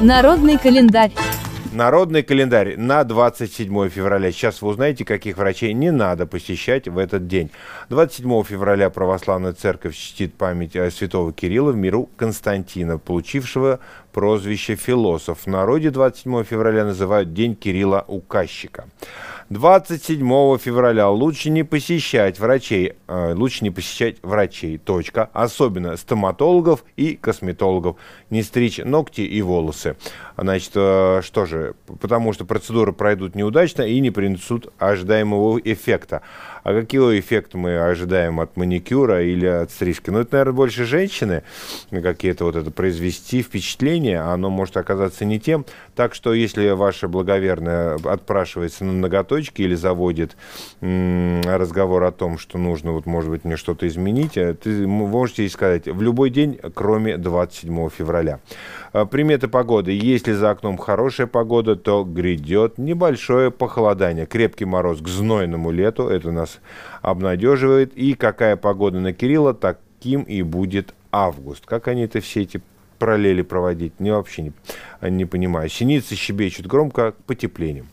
Народный 0.00 0.58
календарь. 0.58 1.12
Народный 1.72 2.22
календарь 2.22 2.76
на 2.76 3.02
27 3.02 3.88
февраля. 3.88 4.30
Сейчас 4.30 4.62
вы 4.62 4.68
узнаете, 4.68 5.04
каких 5.04 5.38
врачей 5.38 5.72
не 5.72 5.90
надо 5.90 6.26
посещать 6.26 6.86
в 6.86 6.98
этот 6.98 7.26
день. 7.26 7.50
27 7.88 8.44
февраля 8.44 8.90
православная 8.90 9.54
церковь 9.54 9.96
чтит 9.96 10.34
память 10.34 10.76
святого 10.92 11.32
Кирилла 11.32 11.72
в 11.72 11.76
миру 11.76 12.10
Константина, 12.16 12.98
получившего 12.98 13.80
прозвище 14.12 14.76
философ. 14.76 15.40
В 15.40 15.46
народе 15.48 15.90
27 15.90 16.44
февраля 16.44 16.84
называют 16.84 17.32
День 17.32 17.56
Кирилла 17.56 18.04
Указчика. 18.06 18.84
27 19.50 20.58
февраля 20.58 21.10
лучше 21.10 21.50
не 21.50 21.64
посещать 21.64 22.38
врачей, 22.38 22.94
э, 23.06 23.34
лучше 23.34 23.64
не 23.64 23.70
посещать 23.70 24.16
врачей, 24.22 24.78
точка, 24.78 25.28
особенно 25.32 25.96
стоматологов 25.96 26.84
и 26.96 27.16
косметологов, 27.16 27.96
не 28.30 28.42
стричь 28.42 28.78
ногти 28.78 29.20
и 29.20 29.42
волосы. 29.42 29.96
Значит, 30.36 30.72
э, 30.74 31.20
что 31.22 31.46
же, 31.46 31.74
потому 32.00 32.32
что 32.32 32.44
процедуры 32.44 32.92
пройдут 32.92 33.34
неудачно 33.34 33.82
и 33.82 34.00
не 34.00 34.10
принесут 34.10 34.72
ожидаемого 34.78 35.58
эффекта. 35.58 36.22
А 36.64 36.72
какие 36.72 37.20
эффекты 37.20 37.58
мы 37.58 37.78
ожидаем 37.78 38.40
от 38.40 38.56
маникюра 38.56 39.22
или 39.22 39.44
от 39.44 39.70
стрижки? 39.70 40.08
Ну, 40.08 40.20
это, 40.20 40.32
наверное, 40.32 40.54
больше 40.54 40.84
женщины 40.86 41.42
какие-то 41.90 42.44
вот 42.44 42.56
это 42.56 42.70
произвести 42.70 43.42
впечатление, 43.42 44.20
оно 44.20 44.48
может 44.48 44.78
оказаться 44.78 45.26
не 45.26 45.38
тем. 45.38 45.66
Так 45.94 46.14
что, 46.14 46.32
если 46.32 46.70
ваша 46.70 47.06
благоверная 47.06 47.96
отпрашивается 47.96 48.84
на 48.84 48.92
ноготочки 49.34 49.62
или 49.62 49.74
заводит 49.74 50.36
разговор 50.80 52.04
о 52.04 52.12
том, 52.12 52.38
что 52.38 52.58
нужно, 52.58 52.92
вот, 52.92 53.06
может 53.06 53.30
быть, 53.30 53.44
мне 53.44 53.56
что-то 53.56 53.86
изменить, 53.86 54.36
э, 54.36 54.54
ты 54.54 54.86
можете 54.86 55.42
ей 55.42 55.48
сказать 55.48 55.86
в 55.86 56.02
любой 56.02 56.30
день, 56.30 56.58
кроме 56.74 57.16
27 57.16 57.88
февраля. 57.90 58.40
А, 58.92 59.04
приметы 59.06 59.48
погоды. 59.48 59.92
Если 59.92 60.32
за 60.32 60.50
окном 60.50 60.76
хорошая 60.78 61.26
погода, 61.26 61.76
то 61.76 62.04
грядет 62.04 62.78
небольшое 62.78 63.50
похолодание. 63.50 64.26
Крепкий 64.26 64.64
мороз 64.64 65.00
к 65.00 65.08
знойному 65.08 65.70
лету. 65.70 66.08
Это 66.08 66.30
нас 66.30 66.60
обнадеживает. 67.02 67.96
И 67.96 68.14
какая 68.14 68.56
погода 68.56 69.00
на 69.00 69.12
Кирилла, 69.12 69.54
таким 69.54 70.22
и 70.22 70.42
будет 70.42 70.94
август. 71.12 71.66
Как 71.66 71.88
они 71.88 72.02
это 72.02 72.20
все 72.20 72.42
эти 72.42 72.60
параллели 72.98 73.42
проводить, 73.42 74.00
не 74.00 74.10
вообще 74.10 74.42
не, 74.42 74.52
не 75.10 75.24
понимаю. 75.24 75.68
Синицы 75.68 76.14
щебечут 76.14 76.66
громко 76.66 77.12
к 77.12 77.16
потеплению 77.24 77.86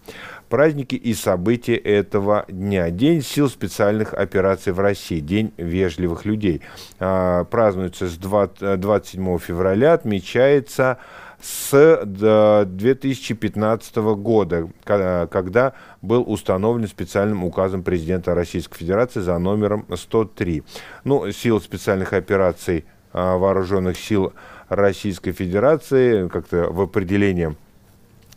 праздники 0.51 0.95
и 0.95 1.13
события 1.13 1.77
этого 1.77 2.45
дня. 2.49 2.91
День 2.91 3.23
сил 3.23 3.49
специальных 3.49 4.13
операций 4.13 4.73
в 4.73 4.79
России, 4.79 5.21
День 5.21 5.53
вежливых 5.55 6.25
людей. 6.25 6.61
А, 6.99 7.45
празднуется 7.45 8.07
с 8.07 8.17
27 8.17 9.39
февраля, 9.39 9.93
отмечается 9.93 10.97
с 11.41 12.01
2015 12.05 13.95
года, 14.17 14.69
когда 14.83 15.73
был 16.01 16.23
установлен 16.27 16.87
специальным 16.87 17.45
указом 17.45 17.81
президента 17.81 18.35
Российской 18.35 18.77
Федерации 18.77 19.21
за 19.21 19.39
номером 19.39 19.87
103. 19.91 20.63
Ну, 21.05 21.31
сил 21.31 21.61
специальных 21.61 22.13
операций 22.13 22.85
а, 23.13 23.37
вооруженных 23.37 23.97
сил 23.97 24.33
Российской 24.71 25.33
Федерации, 25.33 26.29
как-то 26.29 26.71
в 26.71 26.79
определении 26.79 27.57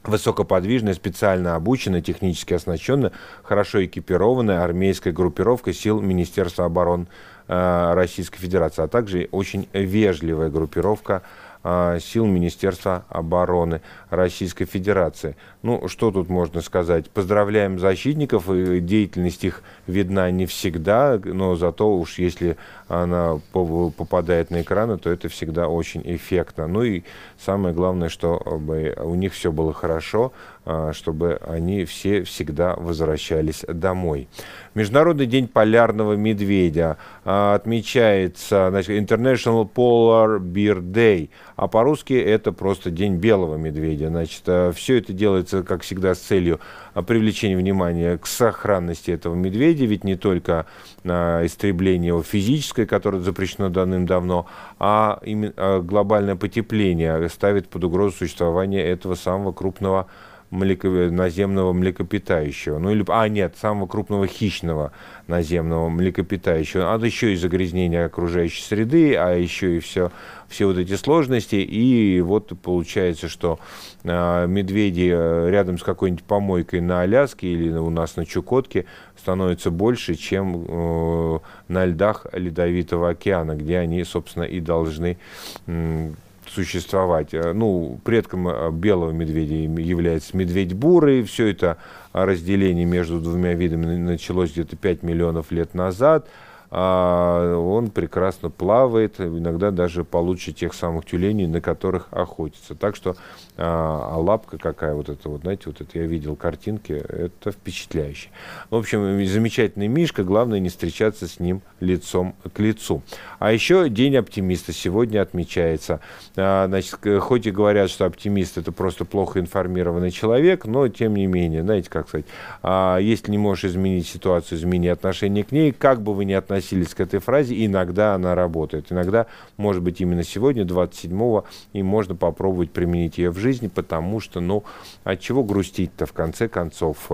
высокоподвижная, 0.02 0.94
специально 0.94 1.54
обученная, 1.54 2.02
технически 2.02 2.54
оснащенная, 2.54 3.12
хорошо 3.44 3.84
экипированная 3.84 4.64
армейская 4.64 5.12
группировка 5.12 5.72
сил 5.72 6.00
Министерства 6.00 6.64
обороны 6.64 7.06
э, 7.46 7.92
Российской 7.94 8.38
Федерации, 8.38 8.82
а 8.82 8.88
также 8.88 9.28
очень 9.30 9.68
вежливая 9.72 10.50
группировка 10.50 11.22
а, 11.66 11.98
сил 11.98 12.26
Министерства 12.26 13.06
обороны 13.08 13.80
Российской 14.16 14.64
Федерации. 14.64 15.36
Ну, 15.62 15.88
что 15.88 16.10
тут 16.10 16.28
можно 16.28 16.60
сказать? 16.60 17.10
Поздравляем 17.10 17.78
защитников, 17.78 18.50
и 18.50 18.80
деятельность 18.80 19.44
их 19.44 19.62
видна 19.86 20.30
не 20.30 20.46
всегда, 20.46 21.20
но 21.22 21.56
зато 21.56 21.92
уж 21.92 22.18
если 22.18 22.56
она 22.88 23.40
попадает 23.52 24.50
на 24.50 24.62
экраны, 24.62 24.98
то 24.98 25.10
это 25.10 25.28
всегда 25.28 25.68
очень 25.68 26.02
эффектно. 26.04 26.66
Ну 26.66 26.82
и 26.82 27.02
самое 27.38 27.74
главное, 27.74 28.08
чтобы 28.08 28.94
у 29.00 29.14
них 29.14 29.32
все 29.32 29.52
было 29.52 29.72
хорошо, 29.72 30.32
а, 30.66 30.92
чтобы 30.94 31.38
они 31.46 31.84
все 31.84 32.22
всегда 32.24 32.74
возвращались 32.76 33.64
домой. 33.68 34.28
Международный 34.74 35.26
день 35.26 35.46
полярного 35.46 36.14
медведя 36.14 36.96
а, 37.24 37.54
отмечается 37.54 38.68
значит, 38.70 38.90
International 38.90 39.68
Polar 39.70 40.38
Bear 40.38 40.80
Day, 40.80 41.28
а 41.56 41.68
по-русски 41.68 42.14
это 42.14 42.52
просто 42.52 42.90
День 42.90 43.16
белого 43.16 43.56
медведя. 43.56 44.03
Значит, 44.08 44.42
а, 44.46 44.72
все 44.72 44.98
это 44.98 45.12
делается, 45.12 45.62
как 45.62 45.82
всегда, 45.82 46.14
с 46.14 46.18
целью 46.18 46.60
а, 46.94 47.02
привлечения 47.02 47.56
внимания 47.56 48.18
к 48.18 48.26
сохранности 48.26 49.10
этого 49.10 49.34
медведя, 49.34 49.84
ведь 49.84 50.04
не 50.04 50.16
только 50.16 50.66
истребление 51.04 52.08
его 52.08 52.22
физическое, 52.22 52.86
которое 52.86 53.20
запрещено 53.20 53.68
давным-давно, 53.68 54.46
а 54.78 55.20
именно 55.22 55.80
глобальное 55.80 56.34
потепление 56.34 57.28
ставит 57.28 57.68
под 57.68 57.84
угрозу 57.84 58.16
существование 58.16 58.82
этого 58.82 59.14
самого 59.14 59.52
крупного 59.52 60.06
млеко... 60.54 60.88
наземного 60.88 61.72
млекопитающего. 61.72 62.78
Ну 62.78 62.90
или, 62.90 63.04
а 63.08 63.28
нет, 63.28 63.56
самого 63.60 63.86
крупного 63.86 64.26
хищного 64.26 64.92
наземного 65.26 65.88
млекопитающего. 65.88 66.94
А 66.94 66.98
еще 67.04 67.32
и 67.32 67.36
загрязнение 67.36 68.04
окружающей 68.04 68.62
среды, 68.62 69.16
а 69.16 69.34
еще 69.34 69.76
и 69.76 69.80
все, 69.80 70.10
все 70.48 70.66
вот 70.66 70.78
эти 70.78 70.94
сложности. 70.94 71.56
И 71.56 72.20
вот 72.20 72.52
получается, 72.62 73.28
что 73.28 73.58
э, 74.04 74.46
медведи 74.46 75.08
рядом 75.50 75.78
с 75.78 75.82
какой-нибудь 75.82 76.24
помойкой 76.24 76.80
на 76.80 77.02
Аляске 77.02 77.48
или 77.48 77.70
у 77.72 77.90
нас 77.90 78.16
на 78.16 78.24
Чукотке 78.24 78.86
становится 79.16 79.70
больше, 79.70 80.14
чем 80.14 80.64
э, 80.66 81.38
на 81.68 81.84
льдах 81.86 82.26
Ледовитого 82.32 83.10
океана, 83.10 83.56
где 83.56 83.78
они, 83.78 84.04
собственно, 84.04 84.44
и 84.44 84.60
должны 84.60 85.18
э, 85.66 86.10
существовать. 86.48 87.34
Э, 87.34 87.52
ну, 87.52 88.00
предком 88.04 88.48
э, 88.48 88.70
белого 88.70 89.10
медведя 89.10 89.54
является 89.54 90.36
медведь 90.36 90.72
бурый. 90.74 91.22
Все 91.24 91.48
это 91.48 91.78
разделение 92.12 92.84
между 92.84 93.20
двумя 93.20 93.54
видами 93.54 93.96
началось 93.96 94.52
где-то 94.52 94.76
5 94.76 95.02
миллионов 95.02 95.50
лет 95.50 95.74
назад 95.74 96.28
а 96.76 97.56
он 97.56 97.90
прекрасно 97.90 98.50
плавает, 98.50 99.20
иногда 99.20 99.70
даже 99.70 100.02
получше 100.02 100.50
тех 100.50 100.74
самых 100.74 101.06
тюленей, 101.06 101.46
на 101.46 101.60
которых 101.60 102.08
охотится. 102.10 102.74
Так 102.74 102.96
что 102.96 103.14
а, 103.56 104.14
а 104.14 104.18
лапка 104.18 104.58
какая 104.58 104.92
вот 104.94 105.08
эта 105.08 105.28
вот, 105.28 105.42
знаете, 105.42 105.62
вот 105.66 105.80
это 105.80 105.96
я 105.96 106.06
видел 106.06 106.34
картинки, 106.34 106.90
это 106.90 107.52
впечатляюще. 107.52 108.30
В 108.70 108.74
общем, 108.74 109.24
замечательный 109.24 109.86
Мишка, 109.86 110.24
главное 110.24 110.58
не 110.58 110.68
встречаться 110.68 111.28
с 111.28 111.38
ним 111.38 111.62
лицом 111.78 112.34
к 112.52 112.58
лицу. 112.58 113.04
А 113.38 113.52
еще 113.52 113.88
День 113.88 114.16
оптимиста 114.16 114.72
сегодня 114.72 115.22
отмечается. 115.22 116.00
А, 116.34 116.66
значит, 116.66 116.98
хоть 117.20 117.46
и 117.46 117.52
говорят, 117.52 117.88
что 117.88 118.04
оптимист 118.04 118.58
это 118.58 118.72
просто 118.72 119.04
плохо 119.04 119.38
информированный 119.38 120.10
человек, 120.10 120.64
но 120.64 120.88
тем 120.88 121.14
не 121.14 121.28
менее, 121.28 121.62
знаете, 121.62 121.88
как 121.88 122.08
сказать, 122.08 122.26
а, 122.64 122.98
если 122.98 123.30
не 123.30 123.38
можешь 123.38 123.66
изменить 123.66 124.08
ситуацию, 124.08 124.58
измени 124.58 124.88
отношение 124.88 125.44
к 125.44 125.52
ней, 125.52 125.70
как 125.70 126.02
бы 126.02 126.12
вы 126.14 126.24
ни 126.24 126.32
относились 126.32 126.63
относились 126.64 126.94
к 126.94 127.00
этой 127.00 127.20
фразе, 127.20 127.64
иногда 127.64 128.14
она 128.14 128.34
работает. 128.34 128.90
Иногда, 128.90 129.26
может 129.56 129.82
быть, 129.82 130.00
именно 130.00 130.24
сегодня, 130.24 130.64
27-го, 130.64 131.44
и 131.72 131.82
можно 131.82 132.14
попробовать 132.14 132.70
применить 132.70 133.18
ее 133.18 133.30
в 133.30 133.38
жизни, 133.38 133.68
потому 133.68 134.20
что, 134.20 134.40
ну, 134.40 134.64
от 135.04 135.20
чего 135.20 135.44
грустить-то 135.44 136.06
в 136.06 136.12
конце 136.12 136.48
концов? 136.48 137.10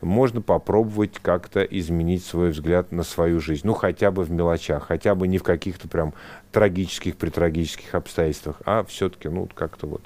Можно 0.00 0.42
попробовать 0.42 1.18
как-то 1.22 1.62
изменить 1.62 2.24
свой 2.24 2.50
взгляд 2.50 2.92
на 2.92 3.02
свою 3.02 3.40
жизнь. 3.40 3.62
Ну, 3.64 3.72
хотя 3.72 4.10
бы 4.10 4.24
в 4.24 4.30
мелочах, 4.30 4.86
хотя 4.88 5.14
бы 5.14 5.26
не 5.26 5.38
в 5.38 5.42
каких-то 5.42 5.88
прям 5.88 6.12
трагических, 6.52 7.16
притрагических 7.16 7.94
обстоятельствах, 7.94 8.60
а 8.64 8.84
все-таки, 8.84 9.28
ну, 9.28 9.48
как-то 9.54 9.86
вот. 9.86 10.02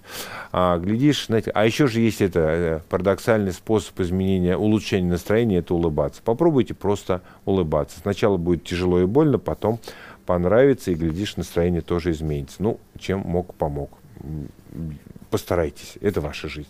А, 0.53 0.79
глядишь, 0.79 1.27
знаете, 1.27 1.51
а 1.53 1.65
еще 1.67 1.87
же 1.87 2.01
есть 2.01 2.21
это 2.21 2.41
э, 2.41 2.81
парадоксальный 2.89 3.53
способ 3.53 3.99
изменения, 4.01 4.57
улучшения 4.57 5.11
настроения, 5.11 5.59
это 5.59 5.75
улыбаться. 5.75 6.23
Попробуйте 6.25 6.75
просто 6.75 7.23
улыбаться. 7.45 7.99
Сначала 8.01 8.37
будет 8.37 8.65
тяжело 8.65 9.01
и 9.01 9.07
больно, 9.07 9.39
потом 9.39 9.81
понравится, 10.25 10.91
и, 10.91 10.95
глядишь, 10.95 11.37
настроение 11.37 11.83
тоже 11.83 12.13
изменится. 12.13 12.63
Ну, 12.63 12.81
чем 12.99 13.21
мог, 13.21 13.55
помог 13.55 13.91
постарайтесь, 15.31 15.97
это 16.01 16.21
ваша 16.21 16.49
жизнь. 16.49 16.69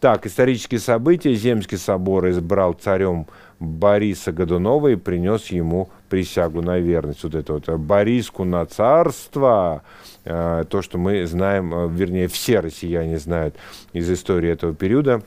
Так, 0.00 0.26
исторические 0.26 0.80
события. 0.80 1.34
Земский 1.34 1.78
собор 1.78 2.28
избрал 2.28 2.74
царем 2.74 3.26
Бориса 3.58 4.32
Годунова 4.32 4.88
и 4.88 4.96
принес 4.96 5.46
ему 5.46 5.88
присягу 6.08 6.62
на 6.62 6.78
верность. 6.78 7.24
Вот 7.24 7.34
это 7.34 7.54
вот 7.54 7.68
Бориску 7.68 8.44
на 8.44 8.66
царство, 8.66 9.82
э, 10.24 10.64
то, 10.68 10.82
что 10.82 10.98
мы 10.98 11.26
знаем, 11.26 11.74
э, 11.74 11.88
вернее, 11.88 12.28
все 12.28 12.60
россияне 12.60 13.18
знают 13.18 13.56
из 13.92 14.10
истории 14.10 14.50
этого 14.50 14.74
периода. 14.74 15.22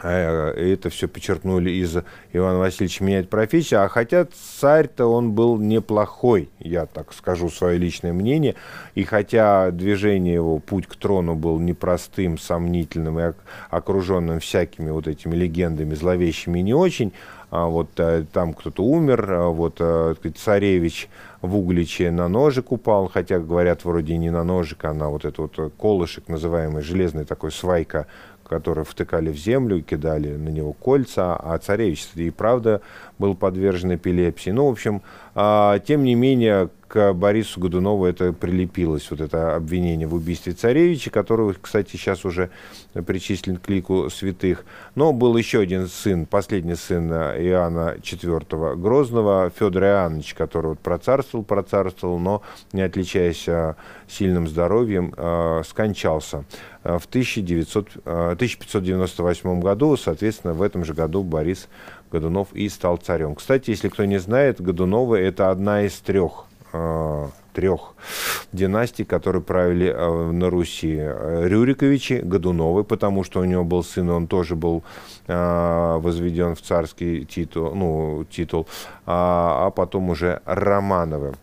А, 0.00 0.52
это 0.52 0.90
все 0.90 1.08
подчеркнули 1.08 1.70
из 1.70 1.96
Ивана 2.32 2.58
Васильевича 2.58 3.04
меняет 3.04 3.30
профессию. 3.30 3.82
А 3.82 3.88
хотя 3.88 4.26
царь-то 4.60 5.06
он 5.06 5.32
был 5.32 5.58
неплохой, 5.58 6.50
я 6.60 6.86
так 6.86 7.12
скажу 7.12 7.48
свое 7.48 7.78
личное 7.78 8.12
мнение. 8.12 8.54
И 8.94 9.02
хотя 9.04 9.70
движение 9.70 10.34
его, 10.34 10.58
путь 10.58 10.86
к 10.86 10.96
трону 10.96 11.34
был 11.34 11.58
непростым, 11.58 12.38
сомнительным 12.38 13.18
и 13.18 13.32
окруженным 13.70 14.40
всякими 14.40 14.90
вот 14.90 15.08
этими 15.08 15.34
легендами 15.34 15.94
зловещими 15.94 16.60
не 16.60 16.74
очень, 16.74 17.12
а 17.50 17.66
вот 17.66 17.88
а, 17.98 18.24
там 18.24 18.52
кто-то 18.52 18.84
умер, 18.84 19.32
а 19.32 19.48
вот 19.48 19.76
а, 19.80 20.14
царевич 20.36 21.08
в 21.40 21.56
Угличе 21.56 22.10
на 22.10 22.28
ножик 22.28 22.72
упал, 22.72 23.08
хотя 23.08 23.38
говорят 23.38 23.84
вроде 23.84 24.16
не 24.18 24.30
на 24.30 24.44
ножик, 24.44 24.84
а 24.84 24.92
на 24.92 25.08
вот 25.08 25.24
этот 25.24 25.56
вот 25.56 25.72
колышек, 25.78 26.28
называемый 26.28 26.82
железный 26.82 27.24
такой 27.24 27.52
свайка, 27.52 28.06
которые 28.48 28.84
втыкали 28.84 29.30
в 29.30 29.36
землю, 29.36 29.82
кидали 29.82 30.36
на 30.36 30.48
него 30.48 30.72
кольца, 30.72 31.36
а 31.36 31.58
царевич 31.58 32.08
и 32.14 32.30
правда 32.30 32.80
был 33.18 33.34
подвержен 33.34 33.94
эпилепсии. 33.94 34.50
Ну, 34.50 34.66
в 34.66 34.72
общем, 34.72 35.02
а, 35.34 35.78
тем 35.80 36.04
не 36.04 36.14
менее, 36.14 36.70
к 36.88 37.12
Борису 37.12 37.60
Годунову 37.60 38.06
это 38.06 38.32
прилепилось, 38.32 39.10
вот 39.10 39.20
это 39.20 39.54
обвинение 39.54 40.08
в 40.08 40.14
убийстве 40.14 40.54
царевича, 40.54 41.10
которого, 41.10 41.54
кстати, 41.60 41.92
сейчас 41.92 42.24
уже 42.24 42.50
причислен 43.06 43.58
к 43.58 43.68
лику 43.68 44.08
святых. 44.10 44.64
Но 44.94 45.12
был 45.12 45.36
еще 45.36 45.60
один 45.60 45.86
сын, 45.86 46.24
последний 46.24 46.74
сын 46.74 47.12
Иоанна 47.12 47.96
IV 48.00 48.76
Грозного, 48.76 49.52
Федор 49.56 49.84
Иоаннович, 49.84 50.34
который 50.34 50.68
вот 50.68 50.78
процарствовал, 50.80 51.44
процарствовал, 51.44 52.18
но, 52.18 52.42
не 52.72 52.80
отличаясь 52.80 53.46
а, 53.48 53.76
сильным 54.08 54.48
здоровьем, 54.48 55.12
а, 55.16 55.62
скончался 55.64 56.44
в 56.82 57.04
1900, 57.06 57.88
1598 58.04 59.60
году. 59.60 59.96
Соответственно, 59.96 60.54
в 60.54 60.62
этом 60.62 60.84
же 60.84 60.94
году 60.94 61.22
Борис 61.22 61.68
Годунов 62.10 62.48
и 62.54 62.68
стал 62.68 62.96
царем. 62.96 63.34
Кстати, 63.34 63.70
если 63.70 63.88
кто 63.88 64.04
не 64.04 64.18
знает, 64.18 64.60
Годуновы 64.60 65.18
это 65.18 65.50
одна 65.50 65.82
из 65.82 65.98
трех 65.98 66.46
э, 66.46 66.47
трех 67.58 67.94
династий, 68.52 69.04
которые 69.04 69.42
правили 69.42 69.92
э, 69.92 70.30
на 70.30 70.48
Руси. 70.48 70.94
Рюриковичи, 70.96 72.20
Годуновы, 72.22 72.84
потому 72.84 73.24
что 73.24 73.40
у 73.40 73.44
него 73.44 73.64
был 73.64 73.82
сын, 73.82 74.10
он 74.10 74.26
тоже 74.28 74.54
был 74.54 74.84
э, 75.26 75.98
возведен 76.00 76.54
в 76.54 76.62
царский 76.62 77.24
титул, 77.24 77.74
ну, 77.74 78.24
титул 78.30 78.68
а, 79.06 79.66
а 79.66 79.70
потом 79.70 80.10
уже 80.10 80.40
Романовы. 80.44 81.34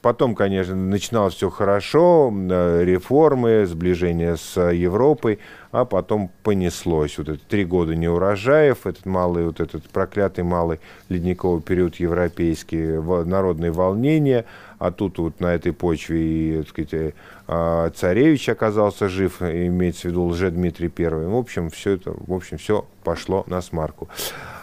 Потом, 0.00 0.34
конечно, 0.34 0.76
начиналось 0.76 1.34
все 1.34 1.50
хорошо, 1.50 2.32
э, 2.32 2.84
реформы, 2.84 3.66
сближение 3.66 4.36
с 4.36 4.60
Европой, 4.70 5.40
а 5.72 5.84
потом 5.84 6.30
понеслось. 6.44 7.18
Вот 7.18 7.28
это 7.28 7.40
три 7.48 7.64
года 7.64 7.96
неурожаев, 7.96 8.86
этот 8.86 9.06
малый, 9.06 9.44
вот 9.44 9.60
этот 9.60 9.88
проклятый 9.90 10.44
малый 10.44 10.78
ледниковый 11.08 11.62
период 11.62 11.96
европейский, 11.96 13.00
народные 13.24 13.72
волнения, 13.72 14.44
а 14.78 14.92
тут 14.92 15.18
вот 15.18 15.40
на 15.40 15.54
этой 15.54 15.72
почве 15.72 16.20
и, 16.20 16.58
так 16.58 16.68
сказать, 16.68 16.94
э, 16.94 17.12
а, 17.48 17.90
царевич 17.90 18.48
оказался 18.48 19.08
жив, 19.08 19.42
имеется 19.42 20.02
в 20.02 20.10
виду 20.10 20.24
Лже-Дмитрий 20.26 20.92
I. 20.96 21.26
В 21.26 21.36
общем, 21.36 21.70
все 21.70 21.92
это, 21.92 22.14
в 22.16 22.32
общем, 22.32 22.58
все 22.58 22.86
пошло 23.02 23.44
на 23.48 23.60
смарку. 23.62 24.08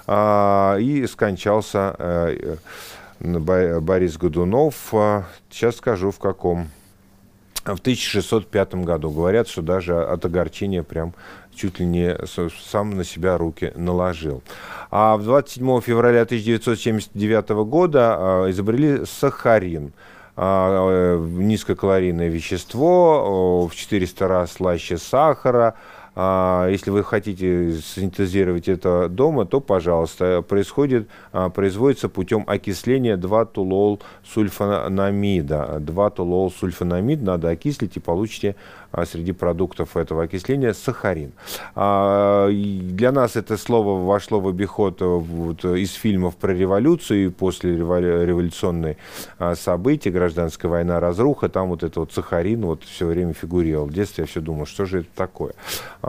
А, 0.08 0.78
и 0.78 1.06
скончался 1.08 1.96
э, 2.00 2.56
Борис 3.20 4.18
Годунов. 4.18 4.76
А, 4.94 5.26
сейчас 5.50 5.78
скажу, 5.78 6.12
в 6.12 6.20
каком. 6.20 6.70
В 7.66 7.80
1605 7.80 8.76
году. 8.76 9.12
Говорят, 9.12 9.48
что 9.48 9.62
даже 9.62 10.02
от 10.02 10.24
огорчения 10.26 10.82
прям 10.82 11.14
чуть 11.54 11.80
ли 11.80 11.86
не 11.86 12.18
сам 12.70 12.92
на 12.92 13.04
себя 13.04 13.38
руки 13.38 13.74
наложил. 13.76 14.42
А 14.92 15.18
в 15.18 15.24
27 15.24 15.82
февраля 15.82 16.22
1979 16.22 17.50
года 17.68 18.16
а, 18.18 18.50
изобрели 18.50 19.06
сахарин 19.06 19.92
а, 20.38 21.18
э, 21.18 21.20
низкокалорийное 21.20 22.30
вещество, 22.30 23.68
в 23.68 23.76
400 23.76 24.28
раз 24.28 24.54
слаще 24.54 24.98
сахара, 24.98 25.76
а, 26.22 26.68
если 26.68 26.90
вы 26.90 27.02
хотите 27.02 27.80
синтезировать 27.82 28.68
это 28.68 29.08
дома, 29.08 29.46
то, 29.46 29.62
пожалуйста, 29.62 30.42
происходит, 30.42 31.08
а, 31.32 31.48
производится 31.48 32.10
путем 32.10 32.44
окисления 32.46 33.16
2-тулол 33.16 34.02
сульфанамида. 34.26 35.78
2-тулол 35.80 36.52
сульфанамид 36.52 37.22
надо 37.22 37.48
окислить 37.48 37.96
и 37.96 38.02
получите 38.02 38.58
а, 38.92 39.06
среди 39.06 39.32
продуктов 39.32 39.96
этого 39.96 40.24
окисления 40.24 40.74
сахарин. 40.74 41.32
Для 41.74 43.12
нас 43.14 43.38
это 43.38 43.56
слово 43.56 44.04
вошло 44.06 44.42
в 44.42 44.50
обиход 44.50 44.98
вот, 45.00 45.64
из 45.64 45.94
фильмов 45.94 46.36
про 46.36 46.52
революцию 46.52 47.28
и 47.28 47.30
после 47.30 47.78
революционной 47.78 48.98
события, 49.56 50.10
гражданская 50.10 50.70
война, 50.70 51.00
разруха, 51.00 51.48
там 51.48 51.70
вот 51.70 51.84
это 51.84 52.02
вот 52.02 52.12
сахарин 52.12 52.66
вот 52.66 52.84
все 52.84 53.06
время 53.06 53.32
фигурировал. 53.34 53.86
В 53.86 53.94
детстве 53.94 54.24
я 54.24 54.28
все 54.28 54.42
думал, 54.42 54.66
что 54.66 54.86
же 54.86 55.00
это 55.00 55.10
такое. 55.16 55.54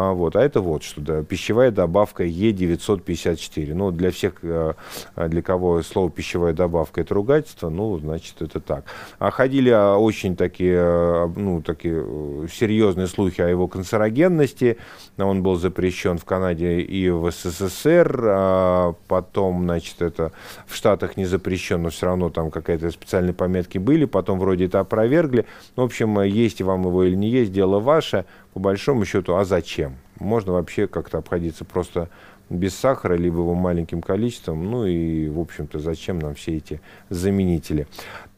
А, 0.00 0.14
вот, 0.14 0.34
а 0.34 0.40
это 0.40 0.62
вот 0.62 0.82
что, 0.82 1.02
да, 1.02 1.22
пищевая 1.22 1.70
добавка 1.70 2.24
Е954. 2.24 3.74
Ну, 3.74 3.90
для 3.90 4.10
всех, 4.10 4.36
э, 4.40 4.72
для 5.14 5.42
кого 5.42 5.82
слово 5.82 6.10
пищевая 6.10 6.54
добавка 6.54 7.02
это 7.02 7.12
ругательство, 7.12 7.68
ну, 7.68 7.98
значит, 7.98 8.40
это 8.40 8.60
так. 8.60 8.84
А 9.18 9.30
ходили 9.30 9.68
а, 9.68 9.96
очень 9.96 10.36
такие, 10.36 10.78
э, 10.80 11.28
ну, 11.36 11.60
такие 11.60 12.02
э, 12.02 12.46
серьезные 12.50 13.08
слухи 13.08 13.42
о 13.42 13.48
его 13.48 13.68
канцерогенности. 13.68 14.78
Он 15.18 15.42
был 15.42 15.56
запрещен 15.56 16.16
в 16.16 16.24
Канаде 16.24 16.80
и 16.80 17.10
в 17.10 17.30
СССР. 17.30 18.22
А 18.24 18.94
потом, 19.06 19.64
значит, 19.64 20.00
это 20.00 20.32
в 20.66 20.76
Штатах 20.76 21.18
не 21.18 21.26
запрещен, 21.26 21.82
но 21.82 21.90
все 21.90 22.06
равно 22.06 22.30
там 22.30 22.50
какая-то 22.50 22.90
специальные 22.90 23.34
пометки 23.34 23.76
были. 23.76 24.06
Потом 24.06 24.38
вроде 24.38 24.64
это 24.64 24.80
опровергли. 24.80 25.44
Ну, 25.76 25.82
в 25.82 25.86
общем, 25.86 26.22
есть 26.22 26.62
вам 26.62 26.86
его 26.86 27.04
или 27.04 27.16
не 27.16 27.28
есть, 27.28 27.52
дело 27.52 27.80
ваше 27.80 28.24
по 28.52 28.60
большому 28.60 29.04
счету, 29.04 29.36
а 29.36 29.44
зачем? 29.44 29.96
Можно 30.18 30.52
вообще 30.52 30.86
как-то 30.86 31.18
обходиться 31.18 31.64
просто 31.64 32.08
без 32.50 32.74
сахара, 32.74 33.14
либо 33.14 33.38
его 33.38 33.54
маленьким 33.54 34.02
количеством. 34.02 34.70
Ну 34.70 34.84
и, 34.84 35.28
в 35.28 35.38
общем-то, 35.38 35.78
зачем 35.78 36.18
нам 36.18 36.34
все 36.34 36.56
эти 36.56 36.80
заменители? 37.08 37.86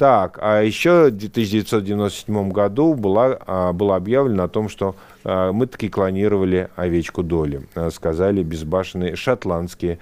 Так, 0.03 0.39
а 0.43 0.63
еще 0.63 1.05
в 1.05 1.15
1997 1.15 2.51
году 2.51 2.95
была, 2.95 3.39
а, 3.47 3.73
было 3.73 3.97
объявлено 3.97 4.45
о 4.45 4.49
том, 4.49 4.69
что 4.69 4.97
а, 5.25 5.53
мы 5.53 5.67
таки 5.67 5.89
клонировали 5.89 6.69
овечку 6.77 7.23
Доли, 7.23 7.69
а, 7.75 7.89
сказали 7.91 8.43
безбашенные 8.43 9.17
шотландские 9.17 9.99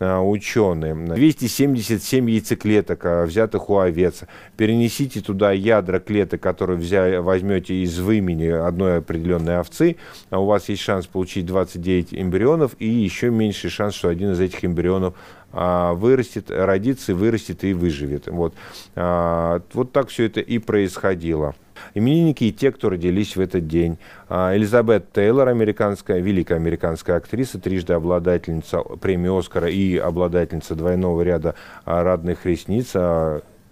ученые. 0.00 0.96
277 0.96 2.28
яйцеклеток, 2.28 3.04
взятых 3.28 3.70
у 3.70 3.78
овец. 3.78 4.22
Перенесите 4.56 5.20
туда 5.20 5.52
ядра 5.52 6.00
клеток, 6.00 6.40
которые 6.40 6.76
взяли, 6.76 7.18
возьмете 7.18 7.74
из 7.74 8.00
вымени 8.00 8.48
одной 8.48 8.98
определенной 8.98 9.60
овцы. 9.60 9.96
У 10.32 10.44
вас 10.44 10.68
есть 10.68 10.82
шанс 10.82 11.06
получить 11.06 11.46
29 11.46 12.14
эмбрионов 12.14 12.74
и 12.80 12.88
еще 12.88 13.30
меньший 13.52 13.70
шанс, 13.70 13.94
что 13.94 14.08
один 14.08 14.32
из 14.32 14.40
этих 14.40 14.64
эмбрионов 14.64 15.14
а, 15.52 15.92
вырастет, 15.92 16.50
родится, 16.50 17.14
вырастет 17.14 17.64
и 17.64 17.74
выживет. 17.74 18.26
Вот, 18.26 18.54
а, 18.96 19.60
вот 19.74 19.92
так 19.92 20.08
все 20.08 20.24
это 20.24 20.40
и 20.40 20.58
происходило. 20.58 21.54
Именинники 21.94 22.44
и 22.44 22.52
те, 22.52 22.70
кто 22.70 22.90
родились 22.90 23.36
в 23.36 23.40
этот 23.40 23.66
день. 23.68 23.98
А, 24.28 24.56
Элизабет 24.56 25.12
Тейлор, 25.12 25.48
американская, 25.48 26.20
великая 26.20 26.54
американская 26.54 27.16
актриса, 27.16 27.60
трижды 27.60 27.92
обладательница 27.92 28.78
премии 28.80 29.38
Оскара 29.38 29.68
и 29.68 29.98
обладательница 29.98 30.74
двойного 30.74 31.20
ряда 31.20 31.54
родных 31.84 32.46
ресниц, 32.46 32.94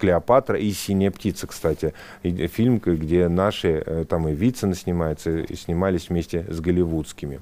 Клеопатра 0.01 0.57
и 0.57 0.71
Синяя 0.71 1.11
птица, 1.11 1.45
кстати. 1.45 1.93
Фильм, 2.23 2.79
где 2.79 3.27
наши, 3.27 3.83
э, 3.85 4.05
там 4.09 4.27
и 4.27 4.33
Вицин 4.33 4.73
снимается, 4.73 5.29
и 5.29 5.55
снимались 5.55 6.09
вместе 6.09 6.43
с 6.49 6.59
голливудскими. 6.59 7.39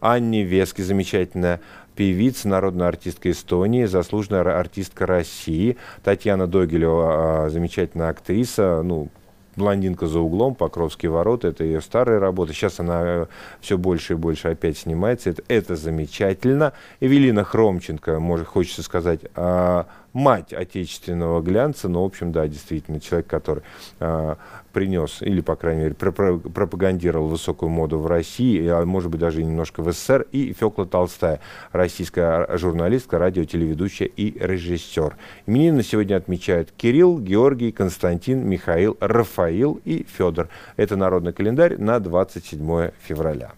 Анни 0.00 0.40
Вески, 0.40 0.82
замечательная 0.82 1.60
певица, 1.96 2.48
народная 2.48 2.88
артистка 2.88 3.30
Эстонии, 3.30 3.86
заслуженная 3.86 4.58
артистка 4.58 5.06
России. 5.06 5.78
Татьяна 6.04 6.46
Догилева, 6.46 7.46
а, 7.46 7.48
замечательная 7.48 8.10
актриса, 8.10 8.82
ну, 8.82 9.08
блондинка 9.56 10.06
за 10.06 10.20
углом, 10.20 10.54
Покровские 10.54 11.10
ворота, 11.10 11.48
это 11.48 11.64
ее 11.64 11.80
старая 11.80 12.20
работа. 12.20 12.52
Сейчас 12.52 12.78
она 12.78 13.00
э, 13.04 13.26
все 13.62 13.78
больше 13.78 14.12
и 14.12 14.16
больше 14.16 14.48
опять 14.48 14.76
снимается. 14.76 15.30
Это, 15.30 15.42
это 15.48 15.76
замечательно. 15.76 16.74
Эвелина 17.00 17.42
Хромченко, 17.42 18.20
может, 18.20 18.48
хочется 18.48 18.82
сказать, 18.82 19.20
а, 19.34 19.86
мать 20.12 20.52
отечественного 20.52 21.40
глянца, 21.40 21.88
но, 21.88 22.02
в 22.02 22.06
общем, 22.06 22.32
да, 22.32 22.46
действительно, 22.46 23.00
человек, 23.00 23.26
который 23.26 23.62
а, 24.00 24.36
принес, 24.72 25.22
или, 25.22 25.40
по 25.40 25.56
крайней 25.56 25.82
мере, 25.82 25.94
пропагандировал 25.94 27.28
высокую 27.28 27.70
моду 27.70 27.98
в 27.98 28.06
России, 28.06 28.66
а 28.66 28.84
может 28.84 29.10
быть, 29.10 29.20
даже 29.20 29.42
немножко 29.42 29.82
в 29.82 29.92
СССР, 29.92 30.26
и 30.32 30.52
Фекла 30.52 30.86
Толстая, 30.86 31.40
российская 31.72 32.56
журналистка, 32.56 33.18
радиотелеведущая 33.18 34.08
и 34.08 34.36
режиссер. 34.38 35.16
Именины 35.46 35.82
сегодня 35.82 36.16
отмечают 36.16 36.72
Кирилл, 36.76 37.18
Георгий, 37.18 37.72
Константин, 37.72 38.46
Михаил, 38.46 38.96
Рафаил 39.00 39.80
и 39.84 40.04
Федор. 40.04 40.48
Это 40.76 40.96
народный 40.96 41.32
календарь 41.32 41.78
на 41.78 41.98
27 42.00 42.90
февраля. 43.00 43.52